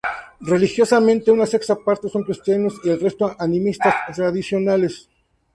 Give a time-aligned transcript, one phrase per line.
[0.39, 5.07] Religiosamente una sexta parte son cristianos y el resto animistas tradicionales.